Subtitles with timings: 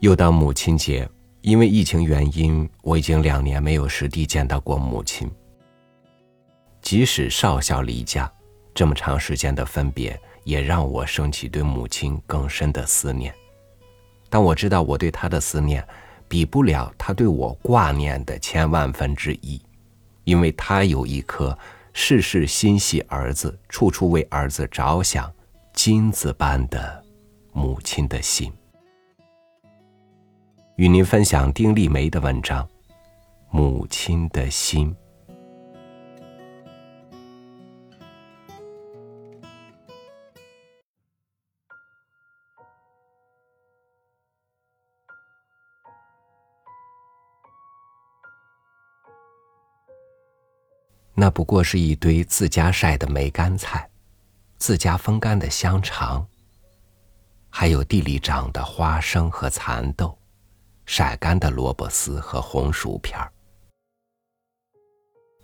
[0.00, 1.06] 又到母亲节，
[1.42, 5.30] 因为疫情原因，我已经两年没有实地见到过母亲。
[6.80, 8.30] 即使少小离家，
[8.74, 13.34] 这么长时间的分别，也让我升起对母亲更深的思念。
[14.30, 15.86] 但我知道，我对她的思念，
[16.26, 19.60] 比不了她对我挂念的千万分之一，
[20.24, 21.56] 因为她有一颗
[21.92, 25.30] 事事心系儿子、处处为儿子着想、
[25.74, 27.04] 金子般的
[27.52, 28.50] 母亲的心。
[30.80, 32.66] 与您分享丁立梅的文章
[33.50, 34.90] 《母亲的心》。
[51.12, 53.86] 那不过是一堆自家晒的梅干菜，
[54.56, 56.26] 自家风干的香肠，
[57.50, 60.19] 还有地里长的花生和蚕豆。
[60.92, 63.32] 晒干的萝卜丝和红薯片儿，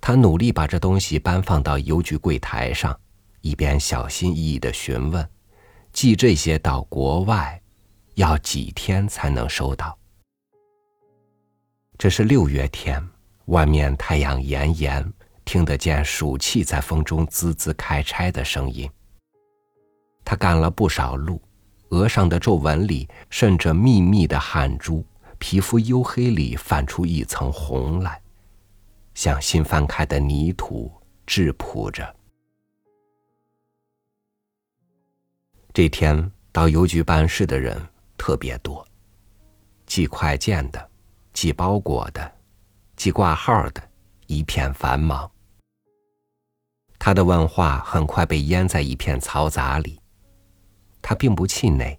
[0.00, 2.98] 他努力把这东西搬放到邮局柜台上，
[3.42, 5.30] 一边小心翼翼的询问
[5.92, 7.60] ：“寄这些到国外，
[8.14, 9.94] 要几天才能收到？”
[11.98, 13.06] 这是六月天，
[13.44, 15.12] 外面太阳炎炎，
[15.44, 18.90] 听得见暑气在风中滋滋开拆的声音。
[20.24, 21.38] 他赶了不少路，
[21.90, 25.04] 额上的皱纹里渗着密密的汗珠。
[25.46, 28.18] 皮肤黝黑里泛出一层红来，
[29.12, 30.90] 像新翻开的泥土
[31.26, 32.16] 质朴着。
[35.74, 37.78] 这天到邮局办事的人
[38.16, 38.88] 特别多，
[39.84, 40.90] 寄快件的、
[41.34, 42.32] 寄包裹的、
[42.96, 43.86] 寄挂号的，
[44.26, 45.30] 一片繁忙。
[46.98, 50.00] 他的问话很快被淹在一片嘈杂里，
[51.02, 51.98] 他并不气馁，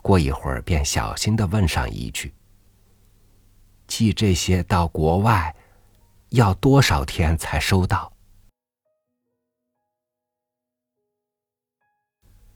[0.00, 2.32] 过一会儿便小心的问上一句。
[3.86, 5.54] 寄这些到国外，
[6.30, 8.12] 要多少天才收到？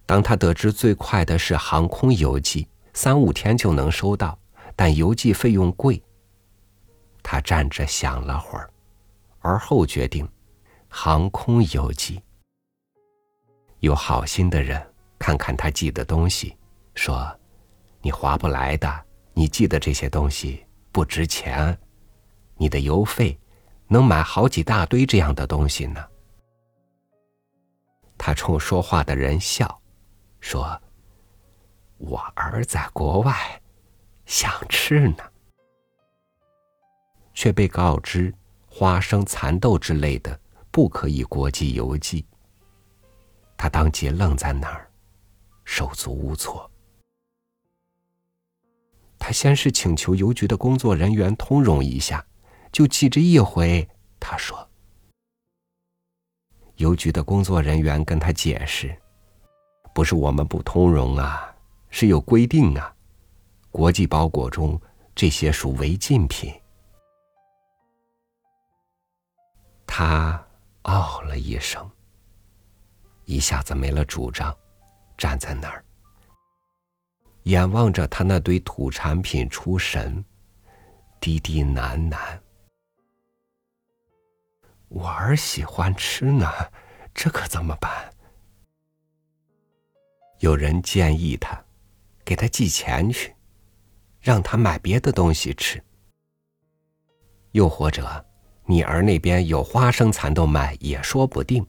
[0.06, 4.38] 当他得知最快的是航空邮寄，三五天就能收到，
[4.74, 6.02] 但邮寄费用贵。
[7.22, 8.70] 他站着想了会儿，
[9.40, 10.26] 而后决定
[10.88, 12.22] 航空邮寄。
[13.80, 14.82] 有好心的人
[15.18, 16.56] 看看他寄的东西，
[16.94, 17.38] 说
[18.00, 19.04] ：“你划不来的，
[19.34, 21.78] 你寄的这些东西。”不值钱，
[22.56, 23.38] 你的邮费
[23.86, 26.04] 能买好几大堆这样的东西呢。
[28.16, 29.80] 他冲说话的人笑，
[30.40, 30.80] 说
[31.98, 33.62] ：“我儿在国外，
[34.26, 35.18] 想吃呢。”
[37.32, 38.34] 却被告知
[38.66, 40.38] 花生、蚕豆之类的
[40.72, 42.26] 不可以国际邮寄。
[43.56, 44.90] 他当即愣在那儿，
[45.64, 46.68] 手足无措。
[49.28, 52.24] 他先是请求邮局的工作人员通融一下，
[52.72, 53.86] 就寄这一回。
[54.18, 54.66] 他说
[56.76, 58.98] ：“邮局的工作人员跟他解释，
[59.92, 61.54] 不是我们不通融啊，
[61.90, 62.96] 是有规定啊，
[63.70, 64.80] 国际包裹中
[65.14, 66.50] 这些属违禁品。”
[69.86, 70.42] 他
[70.84, 71.86] 哦了一声，
[73.26, 74.56] 一下子没了主张，
[75.18, 75.84] 站在那儿。
[77.48, 80.22] 眼望着他那堆土产品出神，
[81.18, 82.38] 低低喃喃
[84.88, 86.46] ：“我儿喜欢吃呢，
[87.14, 88.12] 这可怎么办？”
[90.40, 91.58] 有人建议他，
[92.22, 93.34] 给他寄钱去，
[94.20, 95.82] 让他买别的东西吃。
[97.52, 98.26] 又或者，
[98.66, 101.66] 你儿那边有花生蚕豆卖，也说不定。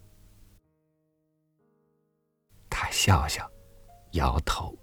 [2.69, 3.49] 他笑笑，
[4.11, 4.77] 摇头。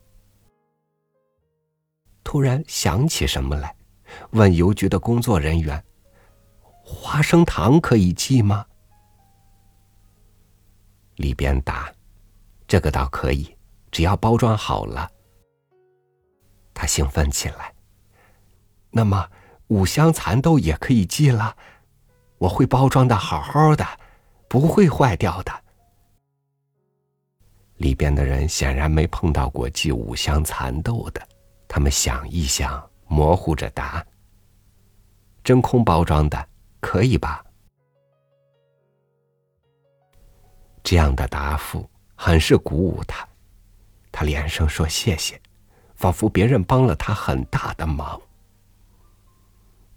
[2.26, 3.72] 突然想起什么来，
[4.30, 5.80] 问邮局的工作人员
[6.82, 8.66] ：“花生糖可以寄吗？”
[11.14, 11.88] 里边答
[12.66, 13.56] ：“这个倒可以，
[13.92, 15.08] 只要包装好了。”
[16.74, 17.72] 他兴奋起来。
[18.90, 19.30] 那么
[19.68, 21.56] 五香蚕豆也可以寄了，
[22.38, 23.86] 我会包装的好好的，
[24.48, 25.52] 不会坏掉的。
[27.76, 31.24] 里边的人显然没碰到过寄五香蚕豆的。
[31.68, 34.04] 他们想一想，模糊着答
[35.42, 36.48] ：“真空包装的，
[36.80, 37.44] 可以吧？”
[40.82, 43.28] 这样的答复很是鼓舞他，
[44.12, 45.40] 他连声说谢谢，
[45.96, 48.20] 仿佛别人帮了他很大的忙。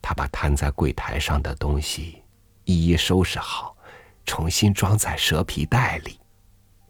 [0.02, 2.24] 他把摊在柜台上的东西
[2.64, 3.76] 一一收拾好，
[4.26, 6.20] 重新装在蛇皮袋里，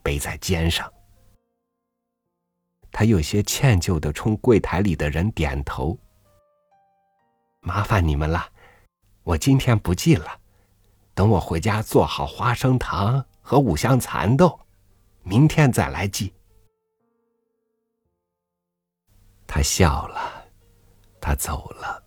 [0.02, 0.90] 背在肩上。
[3.00, 5.98] 他有些歉疚的冲柜台里的人点头
[7.64, 8.46] ：“麻烦你们了，
[9.22, 10.38] 我今天不进了，
[11.14, 14.60] 等我回家做好花生糖和五香蚕豆，
[15.22, 16.34] 明天再来寄。”
[19.48, 20.44] 他笑了，
[21.22, 22.04] 他走了，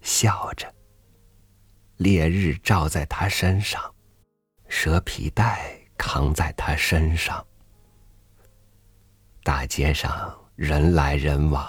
[0.00, 0.72] 笑着。
[1.96, 3.92] 烈日照在他身上，
[4.68, 7.44] 蛇皮袋扛在他身上。
[9.44, 11.68] 大街上人来人往，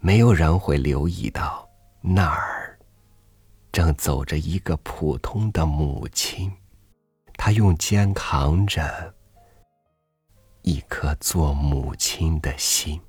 [0.00, 1.66] 没有人会留意到
[2.02, 2.78] 那儿
[3.72, 6.52] 正走着一个普通的母亲，
[7.38, 9.14] 她用肩扛着
[10.60, 13.00] 一颗做母亲的心。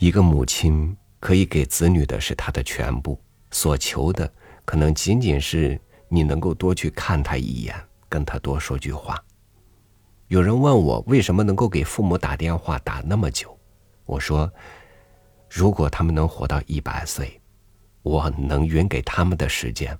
[0.00, 3.20] 一个母亲可以给子女的是她的全部，
[3.50, 4.32] 所求的
[4.64, 7.76] 可能仅仅是你能够多去看他一眼，
[8.08, 9.22] 跟他多说句话。
[10.28, 13.54] 有人问我为什么能够给父母打电话打那么久，
[14.06, 14.50] 我说，
[15.50, 17.38] 如果他们能活到一百岁，
[18.00, 19.94] 我能匀给他们的时间，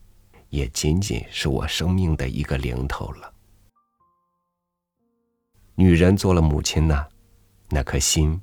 [0.49, 3.31] 也仅仅是我生命的一个零头了。
[5.75, 7.07] 女人做了母亲呢，
[7.69, 8.41] 那颗心。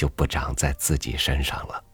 [0.00, 1.84] 就不长在自己身上了。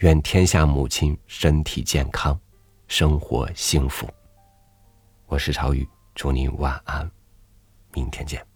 [0.00, 2.38] 愿天下母亲身体健康，
[2.88, 4.06] 生活幸福。
[5.24, 7.10] 我是朝雨，祝您晚安，
[7.94, 8.49] 明天见。